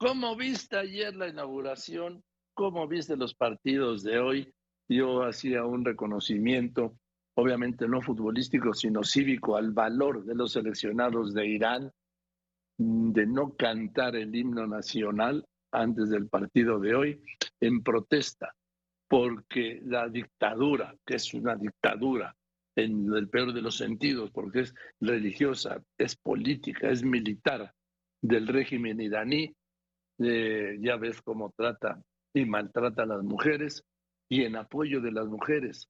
¿cómo 0.00 0.34
viste 0.34 0.78
ayer 0.78 1.14
la 1.14 1.28
inauguración? 1.28 2.24
¿Cómo 2.54 2.88
viste 2.88 3.16
los 3.16 3.34
partidos 3.34 4.02
de 4.02 4.18
hoy? 4.18 4.54
Yo 4.88 5.22
hacía 5.22 5.64
un 5.64 5.84
reconocimiento, 5.84 6.96
obviamente 7.34 7.86
no 7.86 8.00
futbolístico, 8.00 8.72
sino 8.72 9.04
cívico, 9.04 9.56
al 9.56 9.72
valor 9.72 10.24
de 10.24 10.34
los 10.34 10.52
seleccionados 10.52 11.34
de 11.34 11.46
Irán 11.46 11.92
de 12.78 13.26
no 13.26 13.54
cantar 13.56 14.16
el 14.16 14.34
himno 14.34 14.66
nacional 14.66 15.46
antes 15.70 16.08
del 16.08 16.28
partido 16.28 16.80
de 16.80 16.94
hoy 16.94 17.22
en 17.60 17.82
protesta, 17.82 18.54
porque 19.06 19.82
la 19.84 20.08
dictadura, 20.08 20.96
que 21.04 21.16
es 21.16 21.34
una 21.34 21.56
dictadura 21.56 22.34
en 22.74 23.14
el 23.14 23.28
peor 23.28 23.52
de 23.52 23.60
los 23.60 23.76
sentidos, 23.76 24.30
porque 24.30 24.60
es 24.60 24.74
religiosa, 24.98 25.82
es 25.98 26.16
política, 26.16 26.88
es 26.88 27.04
militar 27.04 27.74
del 28.22 28.48
régimen 28.48 29.00
iraní, 29.00 29.54
eh, 30.20 30.76
ya 30.80 30.96
ves 30.96 31.20
cómo 31.22 31.52
trata 31.56 32.00
y 32.32 32.44
maltrata 32.44 33.02
a 33.02 33.06
las 33.06 33.24
mujeres, 33.24 33.82
y 34.28 34.44
en 34.44 34.56
apoyo 34.56 35.00
de 35.00 35.10
las 35.10 35.26
mujeres 35.26 35.88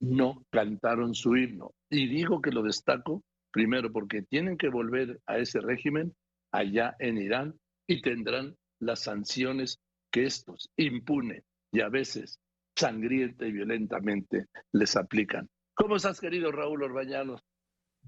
no 0.00 0.44
cantaron 0.50 1.14
su 1.14 1.36
himno. 1.36 1.72
Y 1.88 2.08
digo 2.08 2.42
que 2.42 2.50
lo 2.50 2.62
destaco 2.62 3.22
Primero, 3.54 3.92
porque 3.92 4.22
tienen 4.22 4.58
que 4.58 4.68
volver 4.68 5.20
a 5.28 5.38
ese 5.38 5.60
régimen 5.60 6.12
allá 6.50 6.96
en 6.98 7.18
Irán 7.18 7.54
y 7.86 8.02
tendrán 8.02 8.56
las 8.80 9.04
sanciones 9.04 9.78
que 10.10 10.24
estos 10.24 10.72
impune 10.76 11.44
y 11.70 11.80
a 11.80 11.88
veces 11.88 12.40
sangrienta 12.76 13.46
y 13.46 13.52
violentamente 13.52 14.46
les 14.72 14.96
aplican. 14.96 15.48
¿Cómo 15.72 15.94
estás, 15.94 16.20
querido 16.20 16.50
Raúl 16.50 16.82
Orbañanos? 16.82 17.42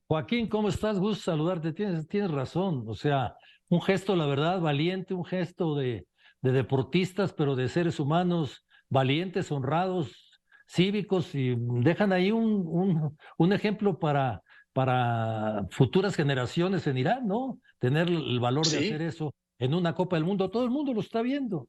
Joaquín, 0.08 0.48
¿cómo 0.48 0.68
estás? 0.68 0.98
Gusto 0.98 1.30
saludarte. 1.30 1.72
Tienes, 1.72 2.08
tienes 2.08 2.32
razón. 2.32 2.82
O 2.88 2.94
sea, 2.94 3.36
un 3.68 3.82
gesto, 3.82 4.16
la 4.16 4.26
verdad, 4.26 4.60
valiente, 4.60 5.14
un 5.14 5.24
gesto 5.24 5.74
de, 5.74 6.06
de 6.40 6.52
deportistas, 6.52 7.32
pero 7.32 7.56
de 7.56 7.68
seres 7.68 7.98
humanos 7.98 8.66
valientes, 8.88 9.50
honrados, 9.50 10.40
cívicos, 10.68 11.34
y 11.34 11.54
dejan 11.56 12.12
ahí 12.12 12.30
un, 12.30 12.64
un, 12.66 13.16
un 13.38 13.52
ejemplo 13.52 13.98
para, 13.98 14.42
para 14.72 15.66
futuras 15.70 16.14
generaciones 16.14 16.86
en 16.86 16.98
Irán, 16.98 17.26
¿no? 17.26 17.58
Tener 17.78 18.08
el 18.08 18.40
valor 18.40 18.66
de 18.66 18.78
hacer 18.78 19.02
eso 19.02 19.34
en 19.58 19.74
una 19.74 19.94
Copa 19.94 20.16
del 20.16 20.24
Mundo. 20.24 20.50
Todo 20.50 20.64
el 20.64 20.70
mundo 20.70 20.92
lo 20.92 21.00
está 21.00 21.22
viendo. 21.22 21.68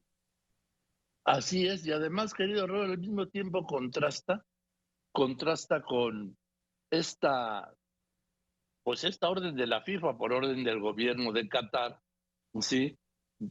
Así 1.23 1.67
es, 1.67 1.85
y 1.85 1.91
además, 1.91 2.33
querido 2.33 2.67
Robert, 2.67 2.91
al 2.91 2.99
mismo 2.99 3.27
tiempo 3.27 3.65
contrasta, 3.65 4.45
contrasta 5.11 5.81
con 5.81 6.37
esta, 6.89 7.73
pues 8.87 9.03
esta 9.03 9.29
orden 9.29 9.53
de 9.53 9.67
la 9.67 9.81
FIFA 9.81 10.17
por 10.17 10.31
orden 10.31 10.63
del 10.63 10.79
gobierno 10.79 11.33
de 11.33 11.49
Qatar, 11.49 11.99
¿sí? 12.61 12.97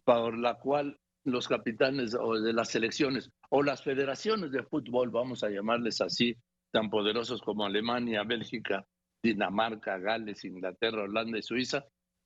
Por 0.02 0.38
la 0.38 0.54
cual 0.54 0.98
los 1.24 1.46
capitanes 1.46 2.16
o 2.18 2.40
de 2.40 2.54
las 2.54 2.70
selecciones 2.70 3.30
o 3.50 3.62
las 3.62 3.82
federaciones 3.82 4.50
de 4.50 4.62
fútbol, 4.62 5.10
vamos 5.10 5.44
a 5.44 5.50
llamarles 5.50 6.00
así, 6.00 6.34
tan 6.72 6.88
poderosos 6.88 7.42
como 7.42 7.66
Alemania, 7.66 8.22
Bélgica, 8.24 8.86
Dinamarca, 9.22 9.98
Gales, 9.98 10.42
Inglaterra, 10.46 11.02
Holanda 11.02 11.36
y 11.36 11.42
Suiza, 11.42 11.84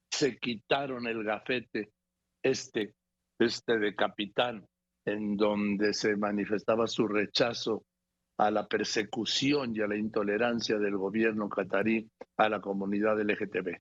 se 0.09 0.39
quitaron 0.39 1.09
el 1.09 1.25
gafete 1.25 1.91
este, 2.41 2.95
este 3.41 3.77
de 3.81 3.97
capitán, 3.97 4.65
en 5.05 5.37
donde 5.37 5.95
se 5.95 6.15
manifestaba 6.15 6.87
su 6.87 7.09
rechazo 7.09 7.83
a 8.39 8.53
la 8.53 8.69
persecución 8.69 9.75
y 9.75 9.81
a 9.81 9.89
la 9.89 9.97
intolerancia 9.97 10.79
del 10.79 10.97
gobierno 10.97 11.49
catarí 11.49 12.09
a 12.45 12.49
la 12.49 12.61
comunidad 12.61 13.21
LGTB. 13.21 13.81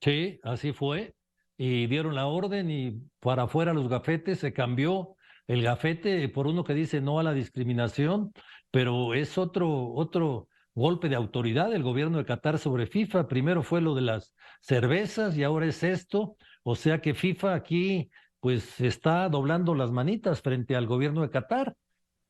Sí, 0.00 0.40
así 0.42 0.72
fue. 0.72 1.14
Y 1.56 1.86
dieron 1.86 2.14
la 2.14 2.26
orden 2.26 2.70
y 2.70 3.02
para 3.20 3.44
afuera 3.44 3.72
los 3.72 3.88
gafetes 3.88 4.40
se 4.40 4.52
cambió 4.52 5.14
el 5.46 5.62
gafete 5.62 6.28
por 6.28 6.46
uno 6.46 6.64
que 6.64 6.74
dice 6.74 7.00
no 7.00 7.18
a 7.18 7.22
la 7.22 7.32
discriminación, 7.32 8.32
pero 8.70 9.14
es 9.14 9.38
otro, 9.38 9.92
otro, 9.92 10.48
golpe 10.74 11.08
de 11.08 11.16
autoridad 11.16 11.70
del 11.70 11.82
gobierno 11.82 12.18
de 12.18 12.24
Qatar 12.24 12.58
sobre 12.58 12.86
FIFA. 12.86 13.28
Primero 13.28 13.62
fue 13.62 13.80
lo 13.80 13.94
de 13.94 14.02
las 14.02 14.34
cervezas 14.60 15.36
y 15.36 15.44
ahora 15.44 15.66
es 15.66 15.82
esto. 15.82 16.36
O 16.62 16.74
sea 16.74 17.00
que 17.00 17.14
FIFA 17.14 17.54
aquí 17.54 18.10
pues 18.40 18.80
está 18.80 19.28
doblando 19.28 19.74
las 19.74 19.90
manitas 19.90 20.42
frente 20.42 20.76
al 20.76 20.86
gobierno 20.86 21.22
de 21.22 21.30
Qatar. 21.30 21.76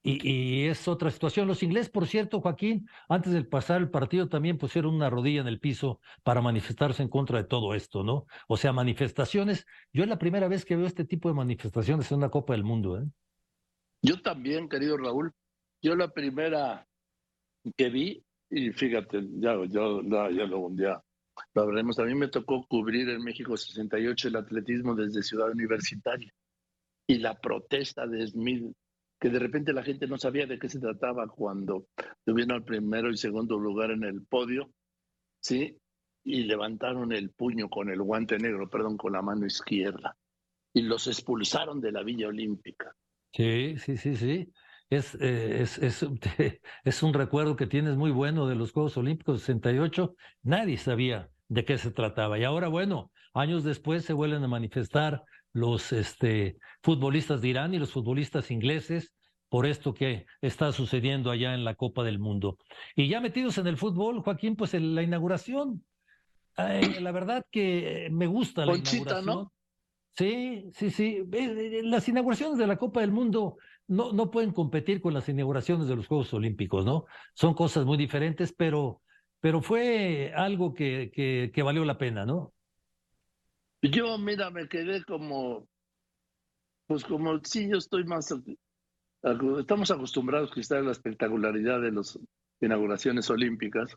Y, 0.06 0.66
es 0.66 0.86
otra 0.86 1.10
situación. 1.10 1.48
Los 1.48 1.62
ingleses, 1.62 1.88
por 1.88 2.06
cierto, 2.06 2.40
Joaquín, 2.42 2.86
antes 3.08 3.32
de 3.32 3.42
pasar 3.42 3.80
el 3.80 3.90
partido 3.90 4.28
también 4.28 4.58
pusieron 4.58 4.94
una 4.94 5.08
rodilla 5.08 5.40
en 5.40 5.48
el 5.48 5.60
piso 5.60 6.00
para 6.22 6.42
manifestarse 6.42 7.02
en 7.02 7.08
contra 7.08 7.38
de 7.38 7.44
todo 7.44 7.74
esto, 7.74 8.04
¿no? 8.04 8.26
O 8.46 8.58
sea, 8.58 8.72
manifestaciones. 8.72 9.66
Yo 9.92 10.02
es 10.02 10.08
la 10.08 10.18
primera 10.18 10.46
vez 10.46 10.66
que 10.66 10.76
veo 10.76 10.86
este 10.86 11.06
tipo 11.06 11.30
de 11.30 11.34
manifestaciones 11.34 12.10
en 12.12 12.18
una 12.18 12.28
Copa 12.28 12.52
del 12.52 12.64
Mundo. 12.64 12.98
¿eh? 12.98 13.04
Yo 14.02 14.20
también, 14.20 14.68
querido 14.68 14.98
Raúl. 14.98 15.32
Yo 15.82 15.96
la 15.96 16.08
primera 16.08 16.86
que 17.76 17.88
vi 17.88 18.22
y 18.50 18.70
fíjate, 18.70 19.22
ya, 19.40 19.54
yo, 19.66 20.02
ya, 20.02 20.28
lo 20.46 20.60
un 20.60 20.76
día 20.76 21.02
lo 21.54 21.66
veremos. 21.66 21.98
A 21.98 22.04
mí 22.04 22.14
me 22.14 22.28
tocó 22.28 22.64
cubrir 22.66 23.08
en 23.08 23.22
México 23.22 23.56
68 23.56 24.28
el 24.28 24.36
atletismo 24.36 24.94
desde 24.94 25.22
Ciudad 25.22 25.50
Universitaria 25.50 26.32
y 27.06 27.18
la 27.18 27.34
protesta 27.40 28.06
de 28.06 28.26
Smith, 28.26 28.72
que 29.24 29.30
de 29.30 29.38
repente 29.38 29.72
la 29.72 29.82
gente 29.82 30.06
no 30.06 30.18
sabía 30.18 30.44
de 30.44 30.58
qué 30.58 30.68
se 30.68 30.78
trataba 30.78 31.26
cuando 31.26 31.86
tuvieron 32.26 32.58
el 32.58 32.62
primero 32.62 33.08
y 33.08 33.16
segundo 33.16 33.58
lugar 33.58 33.90
en 33.90 34.04
el 34.04 34.20
podio, 34.20 34.70
¿sí? 35.40 35.78
Y 36.24 36.42
levantaron 36.42 37.10
el 37.10 37.30
puño 37.30 37.70
con 37.70 37.88
el 37.88 38.02
guante 38.02 38.36
negro, 38.36 38.68
perdón, 38.68 38.98
con 38.98 39.14
la 39.14 39.22
mano 39.22 39.46
izquierda, 39.46 40.14
y 40.74 40.82
los 40.82 41.06
expulsaron 41.06 41.80
de 41.80 41.92
la 41.92 42.02
Villa 42.02 42.28
Olímpica. 42.28 42.94
Sí, 43.32 43.78
sí, 43.78 43.96
sí, 43.96 44.14
sí. 44.14 44.52
Es, 44.90 45.14
eh, 45.14 45.62
es, 45.62 45.78
es, 45.78 46.06
es, 46.84 47.02
un 47.02 47.14
recuerdo 47.14 47.56
que 47.56 47.66
tienes 47.66 47.96
muy 47.96 48.10
bueno 48.10 48.46
de 48.46 48.56
los 48.56 48.72
Juegos 48.72 48.98
Olímpicos 48.98 49.40
68. 49.40 50.14
Nadie 50.42 50.76
sabía 50.76 51.30
de 51.48 51.64
qué 51.64 51.78
se 51.78 51.90
trataba. 51.92 52.38
Y 52.38 52.44
ahora, 52.44 52.68
bueno, 52.68 53.10
años 53.32 53.64
después 53.64 54.04
se 54.04 54.12
vuelven 54.12 54.44
a 54.44 54.48
manifestar 54.48 55.24
los 55.54 55.94
este, 55.94 56.58
futbolistas 56.82 57.40
de 57.40 57.48
Irán 57.48 57.72
y 57.72 57.78
los 57.78 57.92
futbolistas 57.92 58.50
ingleses 58.50 59.13
por 59.54 59.66
esto 59.66 59.94
que 59.94 60.26
está 60.40 60.72
sucediendo 60.72 61.30
allá 61.30 61.54
en 61.54 61.62
la 61.62 61.76
Copa 61.76 62.02
del 62.02 62.18
Mundo. 62.18 62.58
Y 62.96 63.06
ya 63.06 63.20
metidos 63.20 63.56
en 63.56 63.68
el 63.68 63.76
fútbol, 63.76 64.18
Joaquín, 64.18 64.56
pues 64.56 64.74
en 64.74 64.96
la 64.96 65.02
inauguración. 65.04 65.84
la 66.56 67.12
verdad 67.12 67.46
que 67.52 68.08
me 68.10 68.26
gusta 68.26 68.66
la 68.66 68.76
inauguración. 68.76 69.24
¿no? 69.24 69.52
Sí, 70.10 70.70
sí, 70.72 70.90
sí. 70.90 71.22
Las 71.84 72.08
inauguraciones 72.08 72.58
de 72.58 72.66
la 72.66 72.78
Copa 72.78 73.02
del 73.02 73.12
Mundo 73.12 73.56
no, 73.86 74.12
no 74.12 74.28
pueden 74.32 74.50
competir 74.50 75.00
con 75.00 75.14
las 75.14 75.28
inauguraciones 75.28 75.86
de 75.86 75.94
los 75.94 76.08
Juegos 76.08 76.34
Olímpicos, 76.34 76.84
¿no? 76.84 77.04
Son 77.34 77.54
cosas 77.54 77.84
muy 77.84 77.96
diferentes, 77.96 78.52
pero, 78.52 79.02
pero 79.38 79.62
fue 79.62 80.32
algo 80.34 80.74
que, 80.74 81.12
que, 81.14 81.52
que 81.54 81.62
valió 81.62 81.84
la 81.84 81.96
pena, 81.96 82.26
¿no? 82.26 82.52
Yo, 83.82 84.18
mira, 84.18 84.50
me 84.50 84.66
quedé 84.66 85.04
como, 85.04 85.68
pues 86.88 87.04
como 87.04 87.38
sí, 87.44 87.68
yo 87.70 87.78
estoy 87.78 88.02
más, 88.02 88.34
estamos 89.58 89.90
acostumbrados 89.90 90.52
a 90.56 90.60
estar 90.60 90.78
en 90.78 90.86
la 90.86 90.92
espectacularidad 90.92 91.80
de 91.80 91.92
las 91.92 92.18
inauguraciones 92.60 93.28
olímpicas. 93.30 93.96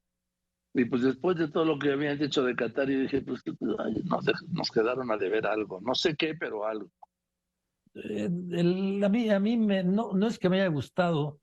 Y 0.74 0.86
pues 0.86 1.02
después 1.02 1.38
de 1.38 1.48
todo 1.48 1.66
lo 1.66 1.80
que 1.80 1.92
habían 1.92 2.22
hecho 2.22 2.44
de 2.44 2.56
Qatar, 2.56 2.90
y 2.90 3.02
dije, 3.02 3.22
pues 3.22 3.42
nos, 3.60 4.26
nos 4.50 4.72
quedaron 4.72 5.12
a 5.12 5.18
deber 5.18 5.48
algo. 5.48 5.82
No 5.82 5.96
sé 5.96 6.16
qué, 6.16 6.36
pero 6.36 6.66
algo. 6.66 6.90
Eh, 7.96 8.26
a 9.04 9.10
mí, 9.10 9.30
a 9.30 9.40
mí 9.40 9.58
me, 9.58 9.84
no, 9.84 10.14
no 10.14 10.28
es 10.28 10.38
que 10.38 10.50
me 10.50 10.62
haya 10.62 10.70
gustado 10.70 11.40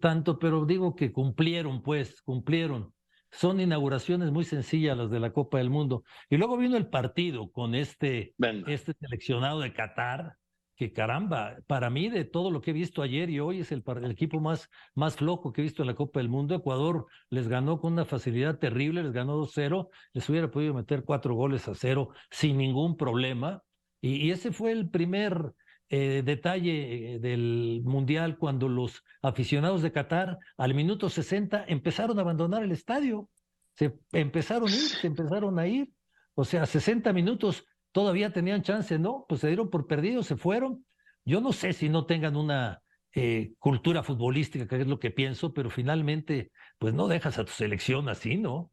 tanto, 0.00 0.38
pero 0.38 0.66
digo 0.66 0.94
que 0.94 1.12
cumplieron, 1.12 1.82
pues, 1.82 2.20
cumplieron. 2.22 2.92
Son 3.30 3.60
inauguraciones 3.60 4.30
muy 4.30 4.44
sencillas 4.44 4.96
las 4.96 5.10
de 5.10 5.20
la 5.20 5.32
Copa 5.32 5.58
del 5.58 5.70
Mundo. 5.70 6.04
Y 6.30 6.36
luego 6.36 6.56
vino 6.56 6.76
el 6.76 6.88
partido 6.88 7.50
con 7.50 7.74
este, 7.74 8.34
este 8.66 8.92
seleccionado 8.94 9.60
de 9.60 9.72
Qatar, 9.72 10.36
que 10.76 10.92
caramba, 10.92 11.56
para 11.66 11.90
mí 11.90 12.08
de 12.08 12.24
todo 12.24 12.50
lo 12.50 12.60
que 12.60 12.70
he 12.70 12.74
visto 12.74 13.02
ayer 13.02 13.30
y 13.30 13.40
hoy 13.40 13.60
es 13.60 13.72
el, 13.72 13.82
equipo 14.10 14.40
más, 14.40 14.68
más 14.94 15.16
flojo 15.16 15.52
que 15.52 15.60
he 15.60 15.64
visto 15.64 15.82
en 15.82 15.88
la 15.88 15.94
Copa 15.94 16.20
del 16.20 16.28
Mundo. 16.28 16.54
Ecuador 16.54 17.06
les 17.30 17.48
ganó 17.48 17.80
con 17.80 17.92
una 17.92 18.04
facilidad 18.04 18.58
terrible, 18.58 19.02
les 19.02 19.12
ganó 19.12 19.40
2-0, 19.40 19.88
les 20.12 20.28
hubiera 20.28 20.50
podido 20.50 20.74
meter 20.74 21.04
cuatro 21.04 21.34
goles 21.34 21.68
a 21.68 21.74
cero 21.74 22.10
sin 22.30 22.58
ningún 22.58 22.96
problema. 22.96 23.62
y 24.00 24.30
ese 24.30 24.52
fue 24.52 24.72
el 24.72 24.90
primer 24.90 25.54
eh, 25.90 26.22
detalle 26.24 27.14
eh, 27.14 27.18
del 27.18 27.82
Mundial 27.84 28.38
cuando 28.38 28.68
los 28.68 29.04
aficionados 29.22 29.82
de 29.82 29.92
Qatar 29.92 30.38
al 30.56 30.74
minuto 30.74 31.10
60 31.10 31.66
empezaron 31.68 32.18
a 32.18 32.22
abandonar 32.22 32.62
el 32.62 32.72
estadio. 32.72 33.28
Se 33.74 33.94
empezaron 34.12 34.68
a 34.68 34.74
ir, 34.74 34.88
se 34.88 35.06
empezaron 35.06 35.58
a 35.58 35.66
ir. 35.66 35.90
O 36.34 36.44
sea, 36.44 36.64
60 36.64 37.12
minutos 37.12 37.64
todavía 37.94 38.32
tenían 38.32 38.62
chance, 38.62 38.98
¿no? 38.98 39.24
Pues 39.28 39.40
se 39.40 39.46
dieron 39.46 39.70
por 39.70 39.86
perdidos, 39.86 40.26
se 40.26 40.36
fueron. 40.36 40.84
Yo 41.24 41.40
no 41.40 41.52
sé 41.52 41.72
si 41.72 41.88
no 41.88 42.06
tengan 42.06 42.36
una 42.36 42.82
eh, 43.14 43.54
cultura 43.60 44.02
futbolística, 44.02 44.66
que 44.66 44.80
es 44.80 44.88
lo 44.88 44.98
que 44.98 45.12
pienso, 45.12 45.54
pero 45.54 45.70
finalmente, 45.70 46.50
pues 46.78 46.92
no 46.92 47.06
dejas 47.06 47.38
a 47.38 47.44
tu 47.44 47.52
selección 47.52 48.08
así, 48.08 48.36
¿no? 48.36 48.72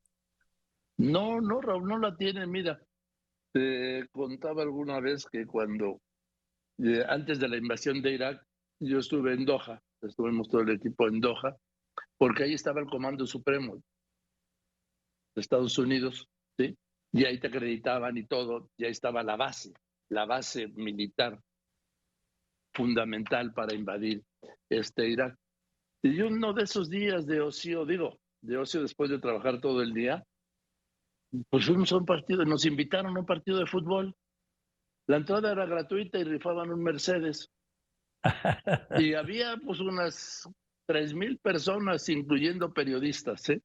No, 0.97 1.39
no, 1.39 1.62
Raúl, 1.62 1.88
no 1.88 2.00
la 2.00 2.18
tienen. 2.18 2.50
Mira, 2.50 2.81
Te 3.53 4.07
contaba 4.12 4.63
alguna 4.63 5.00
vez 5.00 5.27
que 5.31 5.45
cuando, 5.45 6.01
eh, 6.79 7.06
antes 7.07 7.39
de 7.39 7.47
la 7.47 7.57
invasión 7.57 8.01
de 8.01 8.13
Irak, 8.13 8.44
yo 8.79 8.97
estuve 8.97 9.33
en 9.33 9.45
Doha, 9.45 9.83
estuvimos 10.01 10.50
todo 10.50 10.62
el 10.62 10.71
equipo 10.71 11.07
en 11.07 11.19
Doha, 11.19 11.56
porque 12.18 12.45
ahí 12.45 12.56
estaba 12.56 12.81
el 12.81 12.88
Comando 12.88 13.27
Supremo 13.27 13.75
de 13.75 15.41
Estados 15.41 15.77
Unidos, 15.77 16.27
¿sí? 16.57 16.75
Y 17.13 17.25
ahí 17.25 17.39
te 17.39 17.47
acreditaban 17.47 18.17
y 18.17 18.25
todo, 18.25 18.69
y 18.77 18.85
ahí 18.85 18.91
estaba 18.91 19.23
la 19.23 19.35
base, 19.35 19.73
la 20.09 20.25
base 20.25 20.67
militar 20.67 21.41
fundamental 22.73 23.53
para 23.53 23.73
invadir 23.73 24.23
este 24.69 25.09
Irak. 25.09 25.37
Y 26.03 26.21
uno 26.21 26.53
de 26.53 26.63
esos 26.63 26.89
días 26.89 27.27
de 27.27 27.41
ocio, 27.41 27.85
digo, 27.85 28.19
de 28.41 28.57
ocio 28.57 28.81
después 28.81 29.09
de 29.09 29.19
trabajar 29.19 29.59
todo 29.59 29.81
el 29.81 29.93
día, 29.93 30.25
pues 31.49 31.65
fuimos 31.65 31.91
a 31.91 31.97
un 31.97 32.05
partido, 32.05 32.43
nos 32.45 32.65
invitaron 32.65 33.15
a 33.15 33.19
un 33.19 33.25
partido 33.25 33.59
de 33.59 33.65
fútbol. 33.65 34.15
La 35.07 35.17
entrada 35.17 35.51
era 35.51 35.65
gratuita 35.65 36.17
y 36.17 36.23
rifaban 36.23 36.71
un 36.71 36.83
Mercedes. 36.83 37.49
y 38.99 39.13
había 39.13 39.57
pues 39.57 39.79
unas 39.79 40.49
tres 40.85 41.13
mil 41.13 41.37
personas, 41.39 42.07
incluyendo 42.09 42.73
periodistas. 42.73 43.49
¿eh? 43.49 43.61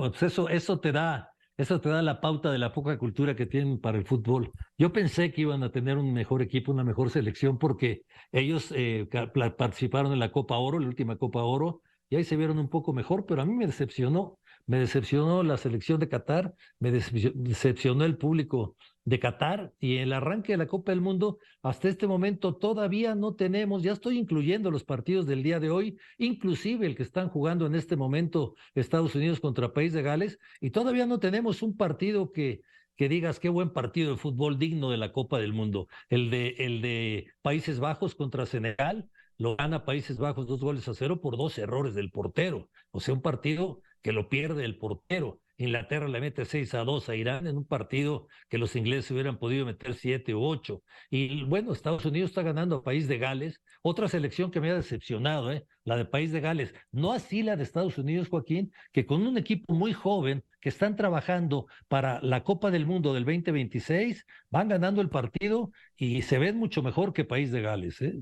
Pues 0.00 0.22
eso, 0.22 0.80
te 0.80 0.92
da, 0.92 1.30
eso 1.56 1.80
te 1.80 1.88
da 1.88 2.02
la 2.02 2.20
pauta 2.20 2.50
de 2.50 2.58
la 2.58 2.72
poca 2.72 2.98
cultura 2.98 3.34
que 3.36 3.46
tienen 3.46 3.80
para 3.80 3.98
el 3.98 4.06
fútbol. 4.06 4.52
Yo 4.78 4.92
pensé 4.92 5.32
que 5.32 5.42
iban 5.42 5.62
a 5.62 5.70
tener 5.70 5.98
un 5.98 6.12
mejor 6.12 6.42
equipo, 6.42 6.72
una 6.72 6.84
mejor 6.84 7.10
selección, 7.10 7.58
porque 7.58 8.02
ellos 8.32 8.72
eh, 8.74 9.08
participaron 9.56 10.12
en 10.12 10.18
la 10.18 10.32
Copa 10.32 10.56
Oro, 10.58 10.78
la 10.78 10.88
última 10.88 11.16
Copa 11.16 11.42
Oro, 11.42 11.82
y 12.08 12.16
ahí 12.16 12.24
se 12.24 12.36
vieron 12.36 12.58
un 12.58 12.68
poco 12.68 12.92
mejor, 12.92 13.26
pero 13.26 13.42
a 13.42 13.46
mí 13.46 13.54
me 13.54 13.66
decepcionó. 13.66 14.38
Me 14.66 14.78
decepcionó 14.78 15.42
la 15.42 15.58
selección 15.58 16.00
de 16.00 16.08
Qatar, 16.08 16.54
me 16.78 16.90
decepcionó 16.90 18.04
el 18.04 18.16
público 18.16 18.76
de 19.04 19.18
Qatar 19.20 19.72
y 19.78 19.98
el 19.98 20.12
arranque 20.12 20.52
de 20.52 20.58
la 20.58 20.66
Copa 20.66 20.92
del 20.92 21.00
Mundo, 21.00 21.38
hasta 21.62 21.88
este 21.88 22.06
momento 22.06 22.56
todavía 22.56 23.14
no 23.14 23.34
tenemos, 23.34 23.82
ya 23.82 23.92
estoy 23.92 24.18
incluyendo 24.18 24.70
los 24.70 24.84
partidos 24.84 25.26
del 25.26 25.42
día 25.42 25.60
de 25.60 25.70
hoy, 25.70 25.98
inclusive 26.18 26.86
el 26.86 26.96
que 26.96 27.02
están 27.02 27.28
jugando 27.28 27.66
en 27.66 27.74
este 27.74 27.96
momento 27.96 28.54
Estados 28.74 29.14
Unidos 29.14 29.40
contra 29.40 29.72
País 29.72 29.92
de 29.92 30.02
Gales, 30.02 30.38
y 30.60 30.70
todavía 30.70 31.06
no 31.06 31.18
tenemos 31.18 31.62
un 31.62 31.76
partido 31.76 32.32
que, 32.32 32.62
que 32.96 33.08
digas 33.08 33.40
qué 33.40 33.48
buen 33.48 33.70
partido 33.70 34.12
de 34.12 34.16
fútbol 34.16 34.58
digno 34.58 34.90
de 34.90 34.96
la 34.96 35.12
Copa 35.12 35.38
del 35.38 35.52
Mundo. 35.52 35.88
El 36.08 36.30
de, 36.30 36.54
el 36.58 36.80
de 36.80 37.26
Países 37.42 37.80
Bajos 37.80 38.14
contra 38.14 38.46
Senegal, 38.46 39.10
lo 39.36 39.56
gana 39.56 39.84
Países 39.84 40.18
Bajos 40.18 40.46
dos 40.46 40.60
goles 40.60 40.88
a 40.88 40.94
cero 40.94 41.20
por 41.20 41.36
dos 41.36 41.58
errores 41.58 41.94
del 41.94 42.10
portero. 42.10 42.70
O 42.90 43.00
sea, 43.00 43.14
un 43.14 43.22
partido 43.22 43.82
que 44.02 44.12
lo 44.12 44.28
pierde 44.28 44.64
el 44.64 44.78
portero. 44.78 45.40
Inglaterra 45.56 46.08
le 46.08 46.20
mete 46.20 46.44
6 46.44 46.74
a 46.74 46.84
2 46.84 47.08
a 47.08 47.14
Irán 47.16 47.46
en 47.46 47.56
un 47.56 47.64
partido 47.64 48.26
que 48.48 48.58
los 48.58 48.74
ingleses 48.74 49.10
hubieran 49.10 49.38
podido 49.38 49.66
meter 49.66 49.94
7 49.94 50.34
u 50.34 50.42
8. 50.42 50.82
Y 51.10 51.44
bueno, 51.44 51.72
Estados 51.72 52.04
Unidos 52.04 52.30
está 52.30 52.42
ganando 52.42 52.76
a 52.76 52.82
País 52.82 53.06
de 53.06 53.18
Gales, 53.18 53.60
otra 53.82 54.08
selección 54.08 54.50
que 54.50 54.60
me 54.60 54.70
ha 54.70 54.74
decepcionado, 54.74 55.52
¿eh? 55.52 55.66
la 55.84 55.96
de 55.96 56.04
País 56.04 56.32
de 56.32 56.40
Gales. 56.40 56.74
No 56.90 57.12
así 57.12 57.42
la 57.42 57.56
de 57.56 57.62
Estados 57.62 57.98
Unidos, 57.98 58.28
Joaquín, 58.28 58.72
que 58.92 59.06
con 59.06 59.26
un 59.26 59.38
equipo 59.38 59.74
muy 59.74 59.92
joven 59.92 60.42
que 60.60 60.70
están 60.70 60.96
trabajando 60.96 61.66
para 61.88 62.20
la 62.22 62.42
Copa 62.42 62.70
del 62.70 62.86
Mundo 62.86 63.14
del 63.14 63.24
2026, 63.24 64.26
van 64.50 64.68
ganando 64.68 65.02
el 65.02 65.10
partido 65.10 65.70
y 65.96 66.22
se 66.22 66.38
ven 66.38 66.56
mucho 66.56 66.82
mejor 66.82 67.12
que 67.12 67.24
País 67.24 67.52
de 67.52 67.60
Gales. 67.60 68.00
¿eh? 68.00 68.18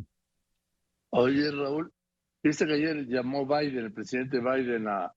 Oye, 1.11 1.51
Raúl, 1.51 1.93
viste 2.43 2.67
que 2.67 2.73
ayer 2.75 3.07
llamó 3.07 3.47
Biden, 3.47 3.85
el 3.85 3.93
presidente 3.93 4.41
Biden, 4.41 4.89
a 4.89 5.13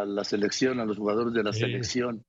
a 0.00 0.04
la 0.04 0.24
selección, 0.24 0.80
a 0.80 0.84
los 0.84 0.98
jugadores 0.98 1.32
de 1.32 1.42
la 1.42 1.52
selección. 1.52 2.24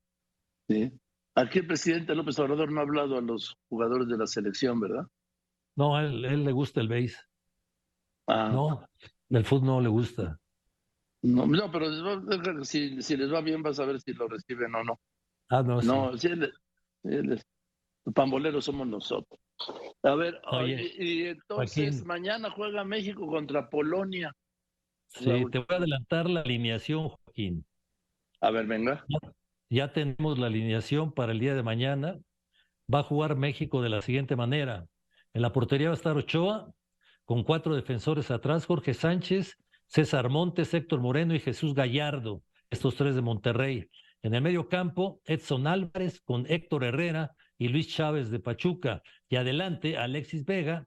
¿sí? 0.68 0.92
Aquí 1.36 1.60
el 1.60 1.68
presidente 1.68 2.16
López 2.16 2.40
Obrador 2.40 2.72
no 2.72 2.80
ha 2.80 2.84
hablado 2.84 3.18
a 3.18 3.22
los 3.22 3.56
jugadores 3.70 4.08
de 4.08 4.18
la 4.18 4.28
selección, 4.28 4.80
¿verdad? 4.80 5.06
No, 5.76 5.96
a 5.96 6.04
él, 6.04 6.26
él 6.26 6.44
le 6.44 6.52
gusta 6.52 6.82
el 6.82 6.88
base. 6.88 7.18
Ah. 8.28 8.50
No, 8.52 8.88
el 9.30 9.46
fútbol 9.46 9.68
no 9.68 9.82
le 9.82 9.90
gusta. 9.90 10.40
No, 11.22 11.46
no 11.46 11.72
pero 11.72 12.64
si, 12.64 13.02
si, 13.02 13.18
les 13.18 13.32
va 13.32 13.42
bien 13.42 13.64
vas 13.64 13.80
a 13.80 13.86
ver 13.86 14.00
si 14.00 14.14
lo 14.14 14.28
reciben 14.28 14.74
o 14.76 14.84
no. 14.84 15.00
Ah, 15.50 15.64
no, 15.64 15.82
No, 15.82 16.18
si 16.18 16.28
él, 16.28 16.54
los 17.04 17.44
pamboleros 18.14 18.66
somos 18.66 18.88
nosotros. 18.88 19.40
A 20.04 20.16
ver, 20.16 20.40
y, 20.66 21.28
entonces 21.28 22.06
mañana 22.06 22.50
juega 22.52 22.84
México 22.84 23.28
contra 23.28 23.70
Polonia. 23.70 24.34
Sí, 25.08 25.46
te 25.52 25.60
voy 25.60 25.68
a 25.70 25.76
adelantar 25.76 26.30
la 26.30 26.42
alineación, 26.42 27.10
Joaquín. 27.10 27.66
A 28.42 28.52
ver, 28.52 28.68
venga. 28.68 29.06
Ya, 29.70 29.92
tenemos 29.92 30.38
la 30.38 30.48
alineación 30.48 31.12
para 31.12 31.32
el 31.32 31.40
día 31.40 31.56
de 31.56 31.64
mañana. 31.64 32.20
Va 32.94 33.00
a 33.00 33.04
jugar 33.04 33.36
México 33.36 33.82
de 33.82 33.90
la 33.90 34.02
siguiente 34.02 34.36
manera. 34.36 34.86
En 35.34 35.42
la 35.42 35.52
portería 35.52 35.90
va 35.90 35.94
a 35.94 35.98
estar 35.98 36.16
Ochoa, 36.16 36.72
con 37.26 37.44
cuatro 37.44 37.76
defensores 37.76 38.32
atrás, 38.32 38.66
Jorge 38.66 38.94
Sánchez, 38.94 39.58
César 39.88 40.30
Montes, 40.30 40.74
Héctor 40.74 41.02
Moreno 41.02 41.36
y 41.36 41.40
Jesús 41.40 41.74
Gallardo, 41.74 42.44
estos 42.70 42.96
tres 42.96 43.16
de 43.16 43.22
Monterrey. 43.22 43.90
En 44.22 44.34
el 44.34 44.42
medio 44.42 44.68
campo, 44.70 45.22
Edson 45.26 45.68
Álvarez 45.68 46.22
con 46.22 46.46
Héctor 46.48 46.84
Herrera 46.84 47.32
y 47.58 47.70
Luis 47.70 47.88
Chávez 47.88 48.30
de 48.30 48.40
Pachuca. 48.40 49.02
Y 49.30 49.36
adelante, 49.36 49.98
Alexis 49.98 50.46
Vega, 50.46 50.86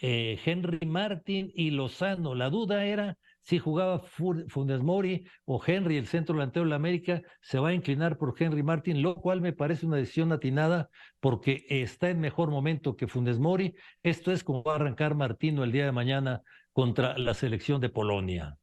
eh, 0.00 0.38
Henry 0.44 0.86
Martín 0.86 1.50
y 1.54 1.70
Lozano. 1.70 2.34
La 2.34 2.50
duda 2.50 2.84
era 2.84 3.18
si 3.42 3.58
jugaba 3.58 4.00
Funes 4.00 4.82
Mori 4.82 5.26
o 5.44 5.60
Henry, 5.64 5.96
el 5.96 6.06
centro 6.06 6.34
delantero 6.34 6.64
de 6.64 6.70
la 6.70 6.76
América, 6.76 7.22
se 7.40 7.58
va 7.58 7.70
a 7.70 7.74
inclinar 7.74 8.16
por 8.18 8.34
Henry 8.38 8.62
Martin, 8.62 9.02
lo 9.02 9.16
cual 9.16 9.40
me 9.40 9.52
parece 9.52 9.86
una 9.86 9.96
decisión 9.96 10.32
atinada 10.32 10.88
porque 11.20 11.64
está 11.68 12.10
en 12.10 12.20
mejor 12.20 12.50
momento 12.50 12.96
que 12.96 13.08
Funes 13.08 13.38
Mori. 13.38 13.74
Esto 14.02 14.32
es 14.32 14.44
como 14.44 14.62
va 14.62 14.72
a 14.72 14.76
arrancar 14.76 15.14
Martino 15.14 15.64
el 15.64 15.72
día 15.72 15.84
de 15.84 15.92
mañana 15.92 16.42
contra 16.72 17.16
la 17.18 17.34
selección 17.34 17.80
de 17.80 17.88
Polonia. 17.88 18.56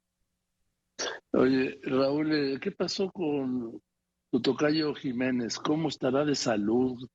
Oye, 1.33 1.80
Raúl, 1.83 2.33
eh, 2.33 2.59
¿qué 2.59 2.71
pasó 2.71 3.12
con 3.12 3.81
tu 4.31 4.41
tocayo 4.41 4.94
Jiménez? 4.94 5.57
¿Cómo 5.59 5.89
estará 5.89 6.25
de 6.25 6.35
salud? 6.35 7.07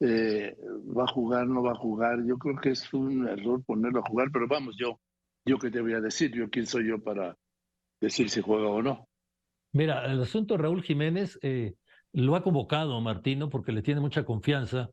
Eh, 0.00 0.54
¿Va 0.96 1.04
a 1.04 1.12
jugar, 1.12 1.46
no 1.46 1.62
va 1.62 1.72
a 1.72 1.76
jugar? 1.76 2.24
Yo 2.26 2.36
creo 2.36 2.56
que 2.56 2.70
es 2.70 2.92
un 2.92 3.26
error 3.26 3.64
ponerlo 3.64 4.00
a 4.00 4.08
jugar, 4.08 4.28
pero 4.32 4.46
vamos, 4.46 4.76
yo 4.78 5.00
yo 5.44 5.58
qué 5.58 5.70
te 5.70 5.80
voy 5.80 5.92
a 5.92 6.00
decir, 6.00 6.32
yo 6.32 6.48
quién 6.48 6.66
soy 6.66 6.88
yo 6.88 7.02
para 7.02 7.36
decir 8.00 8.30
si 8.30 8.40
juega 8.40 8.68
o 8.68 8.82
no. 8.82 9.08
Mira, 9.72 10.04
el 10.10 10.22
asunto 10.22 10.54
de 10.54 10.62
Raúl 10.62 10.82
Jiménez 10.82 11.38
eh, 11.42 11.74
lo 12.12 12.36
ha 12.36 12.42
convocado 12.42 13.00
Martino 13.00 13.50
porque 13.50 13.72
le 13.72 13.82
tiene 13.82 14.00
mucha 14.00 14.24
confianza. 14.24 14.90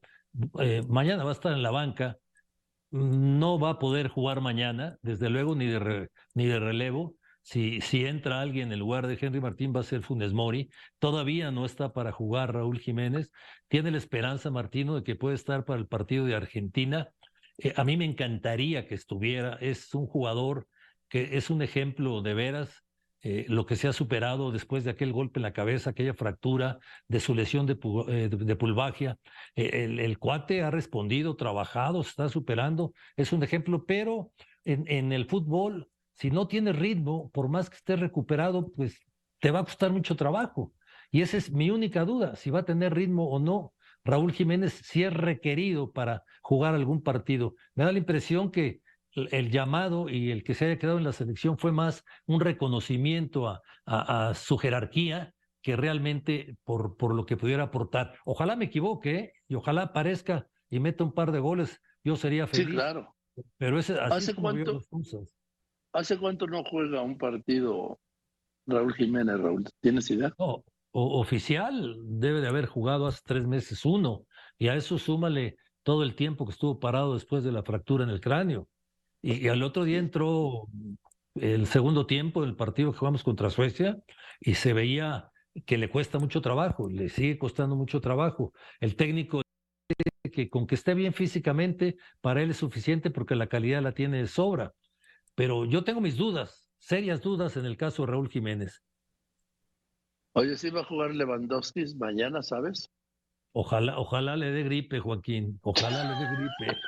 Eh, 0.60 0.81
mañana 0.88 1.24
va 1.24 1.29
a 1.29 1.34
estar 1.34 1.53
en 1.53 1.62
la 1.62 1.72
banca, 1.72 2.17
no 2.89 3.60
va 3.60 3.72
a 3.72 3.79
poder 3.79 4.08
jugar 4.08 4.41
mañana, 4.41 4.98
desde 5.01 5.29
luego, 5.29 5.55
ni 5.55 5.67
de, 5.67 6.10
ni 6.34 6.46
de 6.46 6.60
relevo. 6.60 7.15
Si, 7.43 7.81
si 7.81 8.05
entra 8.05 8.41
alguien 8.41 8.72
en 8.72 8.79
lugar 8.79 9.08
de 9.08 9.17
Henry 9.20 9.41
Martín 9.41 9.74
va 9.75 9.79
a 9.79 9.84
ser 9.84 10.03
Funes 10.03 10.31
Mori. 10.31 10.70
Todavía 11.00 11.50
no 11.51 11.65
está 11.65 11.91
para 11.91 12.12
jugar 12.12 12.53
Raúl 12.53 12.79
Jiménez. 12.79 13.31
Tiene 13.67 13.89
la 13.89 13.98
esperanza 13.98 14.51
Martino 14.51 14.96
de 14.96 15.03
que 15.03 15.15
puede 15.15 15.36
estar 15.36 15.65
para 15.65 15.79
el 15.79 15.88
partido 15.88 16.25
de 16.25 16.36
Argentina 16.36 17.10
eh, 17.63 17.74
a 17.75 17.84
mí 17.84 17.98
me 17.98 18.06
encantaría 18.06 18.88
que 18.88 18.96
estuviera. 18.96 19.58
Es 19.62 19.94
un 19.94 20.08
jugador 20.08 20.68
que 21.10 21.38
es 21.38 21.50
un 21.50 21.62
ejemplo 21.62 22.22
de 22.22 22.34
veras. 22.34 22.84
Eh, 23.24 23.46
lo 23.48 23.68
que 23.68 23.75
se 23.75 23.88
ha 23.88 23.94
superado 23.94 24.51
después 24.51 24.84
de 24.84 24.89
aquel 24.89 25.13
golpe 25.13 25.38
en 25.38 25.44
la 25.44 25.53
cabeza, 25.53 25.91
aquella 25.91 26.15
fractura 26.15 26.80
de 27.08 27.20
su 27.20 27.36
lesión 27.36 27.68
de, 27.68 27.77
eh, 28.08 28.30
de, 28.30 28.56
pulvagia. 28.56 29.20
el, 29.53 30.18
cuate 30.18 30.63
ha 30.63 30.72
respondido, 30.72 31.36
trabajado, 31.36 32.01
se 32.01 32.10
está 32.10 32.30
superando, 32.30 32.94
es 33.15 33.32
un 33.32 33.44
ejemplo, 33.44 33.86
pero 33.86 34.32
en, 34.65 34.86
en 34.88 35.12
el 35.12 35.27
fútbol, 35.27 35.88
si 36.15 36.32
no 36.32 36.48
tiene 36.48 36.74
ritmo, 36.74 37.30
por 37.30 37.48
más 37.48 37.70
que 37.70 37.75
esté 37.75 37.96
recuperado, 37.96 38.72
pues 38.72 39.00
te 39.39 39.51
va 39.51 39.60
a 39.60 39.65
costar 39.65 39.91
mucho 39.91 40.15
trabajo. 40.15 40.74
Y 41.12 41.22
esa 41.22 41.38
es 41.38 41.51
mi 41.51 41.70
única 41.70 42.06
duda, 42.06 42.36
si 42.36 42.50
va 42.50 42.62
a 42.62 42.65
tener 42.65 42.96
ritmo 42.96 43.30
o 43.30 43.39
no. 43.39 43.74
Raúl 44.03 44.34
Jiménez 44.34 44.81
si 44.84 45.03
es 45.03 45.13
requerido 45.13 45.91
para 45.91 46.24
jugar 46.41 46.75
algún 46.75 47.03
partido. 47.03 47.55
Me 47.75 47.84
da 47.84 47.91
la 47.91 48.00
impresión 48.00 48.51
que 48.51 48.81
el 49.13 49.51
llamado 49.51 50.10
y 50.10 50.31
el 50.31 50.43
que 50.43 50.53
se 50.53 50.65
haya 50.65 50.79
quedado 50.79 50.98
en 50.98 51.03
la 51.03 51.12
selección 51.12 51.58
fue 51.58 51.72
más 51.72 52.03
un 52.25 52.39
reconocimiento 52.39 53.60
a, 53.86 54.34
su 54.36 54.58
jerarquía 54.58 55.34
que 55.62 55.75
realmente 55.75 56.55
por, 56.63 56.98
por, 56.98 57.13
lo 57.13 57.25
que 57.25 57.38
pudiera 57.38 57.63
aportar. 57.63 58.15
Ojalá 58.25 58.55
me 58.55 58.65
equivoque 58.65 59.15
¿eh? 59.15 59.34
y 59.48 59.55
ojalá 59.55 59.84
aparezca 59.84 60.48
y 60.70 60.79
meta 60.79 61.03
un 61.03 61.13
par 61.13 61.31
de 61.31 61.39
goles, 61.39 61.81
yo 62.03 62.15
sería 62.15 62.48
feliz. 62.48 62.67
Sí, 62.67 62.72
claro. 62.72 63.15
Pero 63.58 63.79
ese, 63.79 64.00
¿Hace, 64.00 64.34
cuánto, 64.34 64.79
¿Hace 65.93 66.17
cuánto 66.17 66.48
no 66.48 66.63
juega 66.63 67.01
un 67.01 67.17
partido 67.17 68.00
Raúl 68.65 68.93
Jiménez, 68.93 69.39
Raúl? 69.39 69.65
¿Tienes 69.81 70.10
idea? 70.10 70.34
No, 70.39 70.63
oficial 70.91 71.95
debe 72.03 72.41
de 72.41 72.48
haber 72.48 72.65
jugado 72.65 73.07
hace 73.07 73.21
tres 73.25 73.45
meses 73.48 73.86
uno, 73.86 74.25
y 74.57 74.67
a 74.67 74.75
eso 74.75 74.98
súmale 74.98 75.55
todo 75.83 76.03
el 76.03 76.15
tiempo 76.15 76.45
que 76.45 76.51
estuvo 76.51 76.79
parado 76.79 77.13
después 77.13 77.43
de 77.43 77.51
la 77.51 77.63
fractura 77.63 78.03
en 78.03 78.10
el 78.10 78.21
cráneo. 78.21 78.67
Y, 79.21 79.48
al 79.48 79.63
otro 79.63 79.83
día 79.83 80.00
entró 80.00 80.67
el 81.36 81.65
segundo 81.67 82.05
tiempo 82.05 82.41
del 82.41 82.55
partido 82.55 82.91
que 82.91 82.98
jugamos 82.98 83.24
contra 83.24 83.50
Suecia 83.50 83.98
y 84.39 84.55
se 84.55 84.74
veía 84.74 85.31
que 85.65 85.77
le 85.77 85.89
cuesta 85.89 86.19
mucho 86.19 86.41
trabajo, 86.41 86.89
le 86.89 87.10
sigue 87.10 87.38
costando 87.38 87.75
mucho 87.75 88.01
trabajo. 88.01 88.53
El 88.79 88.95
técnico 88.95 89.41
que 90.31 90.50
con 90.50 90.65
que 90.65 90.75
esté 90.75 90.93
bien 90.93 91.13
físicamente, 91.13 91.98
para 92.21 92.41
él 92.41 92.51
es 92.51 92.57
suficiente 92.57 93.12
porque 93.12 93.36
la 93.36 93.48
calidad 93.48 93.81
la 93.81 93.93
tiene 93.93 94.19
de 94.19 94.27
sobra. 94.27 94.74
Pero 95.36 95.65
yo 95.65 95.83
tengo 95.83 96.01
mis 96.01 96.17
dudas, 96.17 96.69
serias 96.77 97.21
dudas 97.21 97.57
en 97.57 97.65
el 97.65 97.77
caso 97.77 98.03
de 98.03 98.12
Raúl 98.12 98.29
Jiménez. 98.29 98.83
Oye, 100.33 100.55
¿sí 100.55 100.69
va 100.69 100.81
a 100.81 100.85
jugar 100.85 101.13
Lewandowski 101.13 101.83
mañana, 101.97 102.41
sabes? 102.41 102.89
Ojalá, 103.53 104.00
ojalá 104.00 104.38
le 104.38 104.51
dé 104.51 104.63
gripe, 104.63 105.00
Joaquín. 105.00 105.59
Ojalá 105.61 106.05
le 106.05 106.25
dé 106.25 106.31
gripe. 106.38 106.79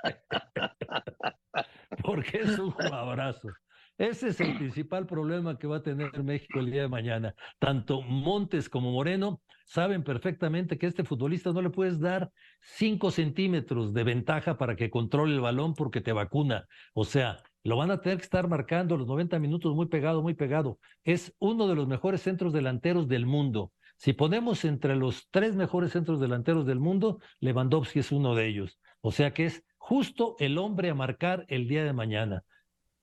Porque 2.03 2.37
es 2.37 2.57
un 2.57 2.73
abrazo. 2.91 3.49
Ese 3.97 4.29
es 4.29 4.39
el 4.39 4.57
principal 4.57 5.05
problema 5.05 5.57
que 5.59 5.67
va 5.67 5.77
a 5.77 5.83
tener 5.83 6.23
México 6.23 6.59
el 6.59 6.71
día 6.71 6.83
de 6.83 6.87
mañana. 6.87 7.35
Tanto 7.59 8.01
Montes 8.01 8.69
como 8.69 8.91
Moreno 8.91 9.41
saben 9.65 10.03
perfectamente 10.03 10.77
que 10.77 10.85
a 10.85 10.89
este 10.89 11.03
futbolista 11.03 11.51
no 11.51 11.61
le 11.61 11.69
puedes 11.69 11.99
dar 11.99 12.31
cinco 12.61 13.11
centímetros 13.11 13.93
de 13.93 14.03
ventaja 14.03 14.57
para 14.57 14.75
que 14.75 14.89
controle 14.89 15.35
el 15.35 15.41
balón 15.41 15.73
porque 15.73 16.01
te 16.01 16.11
vacuna. 16.11 16.65
O 16.93 17.03
sea, 17.03 17.43
lo 17.63 17.77
van 17.77 17.91
a 17.91 18.01
tener 18.01 18.17
que 18.17 18.23
estar 18.23 18.47
marcando 18.47 18.97
los 18.97 19.07
90 19.07 19.39
minutos 19.39 19.73
muy 19.73 19.87
pegado, 19.87 20.21
muy 20.21 20.33
pegado. 20.33 20.79
Es 21.03 21.33
uno 21.39 21.67
de 21.67 21.75
los 21.75 21.87
mejores 21.87 22.21
centros 22.21 22.51
delanteros 22.51 23.07
del 23.07 23.25
mundo. 23.25 23.71
Si 23.95 24.11
ponemos 24.11 24.65
entre 24.65 24.95
los 24.95 25.29
tres 25.31 25.55
mejores 25.55 25.91
centros 25.91 26.19
delanteros 26.19 26.65
del 26.65 26.79
mundo, 26.79 27.21
Lewandowski 27.39 27.99
es 27.99 28.11
uno 28.11 28.35
de 28.35 28.47
ellos. 28.47 28.79
O 29.01 29.11
sea 29.11 29.33
que 29.33 29.45
es 29.45 29.63
justo 29.77 30.35
el 30.39 30.57
hombre 30.57 30.89
a 30.89 30.95
marcar 30.95 31.45
el 31.47 31.67
día 31.67 31.85
de 31.85 31.93
mañana. 31.93 32.43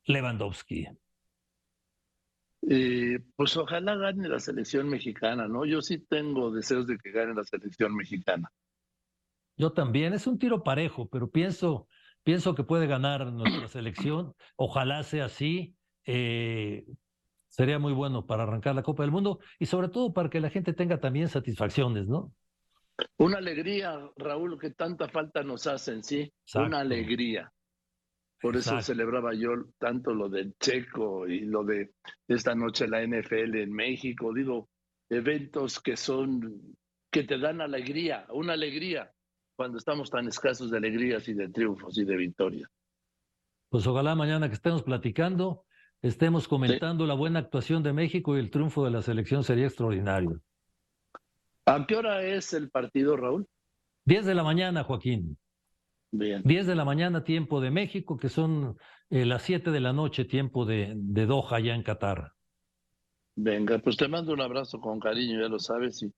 Lewandowski. 0.05 0.89
Eh, 2.69 3.19
pues 3.37 3.57
ojalá 3.57 3.97
gane 3.97 4.29
la 4.29 4.39
selección 4.39 4.89
mexicana, 4.89 5.49
¿no? 5.49 5.65
Yo 5.65 5.81
sí 5.81 5.99
tengo 5.99 6.51
deseos 6.51 6.87
de 6.87 6.99
que 6.99 7.11
gane 7.11 7.35
la 7.35 7.45
selección 7.45 7.95
mexicana. 7.97 8.53
Yo 9.57 9.73
también, 9.73 10.13
es 10.13 10.27
un 10.27 10.39
tiro 10.39 10.63
parejo, 10.63 11.09
pero 11.09 11.31
pienso, 11.31 11.89
pienso 12.23 12.55
que 12.55 12.65
puede 12.65 12.87
ganar 12.87 13.33
nuestra 13.33 13.69
selección. 13.69 14.35
Ojalá 14.57 15.03
sea 15.03 15.27
así. 15.27 15.75
Eh, 16.07 16.85
sería 17.49 17.79
muy 17.79 17.93
bueno 17.93 18.27
para 18.27 18.45
arrancar 18.45 18.75
la 18.75 18.83
Copa 18.83 19.03
del 19.03 19.13
Mundo 19.13 19.41
y 19.59 19.67
sobre 19.67 19.89
todo 19.89 20.13
para 20.13 20.31
que 20.31 20.41
la 20.41 20.51
gente 20.51 20.73
tenga 20.73 21.01
también 21.01 21.29
satisfacciones, 21.29 22.07
¿no? 22.07 22.33
Una 23.17 23.39
alegría, 23.39 23.99
Raúl, 24.17 24.59
que 24.59 24.71
tanta 24.71 25.09
falta 25.09 25.43
nos 25.43 25.67
hacen, 25.67 26.03
sí. 26.03 26.33
Una 26.55 26.81
alegría. 26.81 27.51
Por 28.41 28.57
eso 28.57 28.81
celebraba 28.81 29.35
yo 29.35 29.51
tanto 29.79 30.15
lo 30.15 30.29
del 30.29 30.55
Checo 30.59 31.29
y 31.29 31.41
lo 31.41 31.63
de 31.63 31.93
esta 32.27 32.55
noche 32.55 32.89
la 32.89 33.03
NFL 33.07 33.57
en 33.57 33.73
México. 33.73 34.33
Digo, 34.33 34.71
eventos 35.11 35.81
que 35.81 35.97
son, 35.97 36.77
que 37.11 37.25
te 37.25 37.39
dan 37.39 37.61
alegría, 37.61 38.27
una 38.31 38.55
alegría 38.55 39.11
cuando 39.61 39.77
estamos 39.77 40.09
tan 40.09 40.27
escasos 40.27 40.71
de 40.71 40.79
alegrías 40.79 41.29
y 41.29 41.35
de 41.35 41.51
triunfos 41.51 41.99
y 41.99 42.07
de 42.07 42.17
victorias. 42.17 42.71
Pues 43.69 43.87
ojalá 43.87 44.15
mañana 44.15 44.49
que 44.49 44.55
estemos 44.55 44.83
platicando, 44.83 45.67
estemos 46.01 46.49
comentando 46.49 47.05
la 47.05 47.13
buena 47.13 47.41
actuación 47.41 47.83
de 47.83 47.93
México 47.93 48.35
y 48.35 48.41
el 48.41 48.51
triunfo 48.51 48.87
de 48.87 48.91
la 48.91 49.03
selección 49.03 49.45
sería 49.45 49.67
extraordinario. 49.67 50.41
¿A 51.67 51.85
qué 51.87 51.95
hora 51.95 52.23
es 52.23 52.55
el 52.55 52.71
partido, 52.71 53.19
Raúl? 53.19 53.47
Diez 54.07 54.25
de 54.25 54.35
la 54.35 54.45
mañana, 54.45 54.83
Joaquín. 54.83 55.37
Bien. 56.11 56.41
10 56.43 56.67
de 56.67 56.75
la 56.75 56.87
mañana, 56.87 57.23
tiempo 57.23 57.61
de 57.61 57.71
México, 57.71 58.17
que 58.17 58.31
son 58.31 58.79
eh, 59.11 59.27
las 59.27 59.43
7 59.43 59.71
de 59.73 59.81
la 59.81 59.93
noche, 59.93 60.25
tiempo 60.25 60.65
de, 60.65 60.95
de 60.97 61.27
Doha, 61.27 61.57
allá 61.57 61.75
en 61.75 61.83
Qatar. 61.83 62.33
Venga, 63.37 63.79
pues 63.79 63.99
te 63.99 64.09
mando 64.09 64.33
un 64.33 64.41
abrazo 64.41 64.81
con 64.81 64.99
cariño, 64.99 65.39
ya 65.39 65.49
lo 65.49 65.59
sabes. 65.59 66.03
Y 66.03 66.11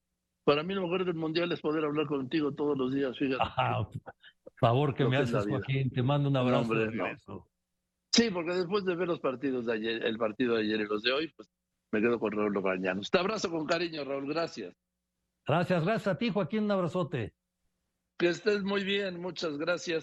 para 0.44 0.62
mí 0.62 0.74
lo 0.74 0.82
mejor 0.82 1.04
del 1.04 1.14
mundial 1.14 1.52
es 1.52 1.60
poder 1.60 1.84
hablar 1.84 2.06
contigo 2.06 2.52
todos 2.52 2.76
los 2.76 2.92
días, 2.92 3.16
fíjate. 3.18 3.42
favor 4.58 4.94
que 4.94 5.04
me 5.04 5.16
haces, 5.16 5.46
Joaquín, 5.46 5.90
te 5.90 6.02
mando 6.02 6.28
un 6.28 6.36
abrazo. 6.36 7.48
Sí, 8.12 8.30
porque 8.30 8.52
después 8.52 8.84
de 8.84 8.94
ver 8.94 9.08
los 9.08 9.20
partidos 9.20 9.66
de 9.66 9.72
ayer, 9.72 10.04
el 10.04 10.18
partido 10.18 10.54
de 10.56 10.62
ayer 10.62 10.80
y 10.80 10.84
los 10.84 11.02
de 11.02 11.12
hoy, 11.12 11.32
pues 11.34 11.48
me 11.92 12.00
quedo 12.00 12.18
con 12.18 12.32
Raúl 12.32 12.52
Lograñanos. 12.52 13.10
Te 13.10 13.18
abrazo 13.18 13.50
con 13.50 13.66
cariño, 13.66 14.04
Raúl, 14.04 14.28
gracias. 14.28 14.74
Gracias, 15.46 15.84
gracias 15.84 16.14
a 16.14 16.18
ti, 16.18 16.30
Joaquín, 16.30 16.64
un 16.64 16.70
abrazote. 16.72 17.34
Que 18.18 18.28
estés 18.28 18.62
muy 18.62 18.84
bien, 18.84 19.20
muchas 19.20 19.56
gracias. 19.58 20.00